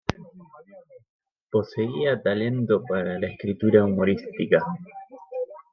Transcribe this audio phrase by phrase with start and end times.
[1.51, 4.57] Poseía talento para la escritura humorística.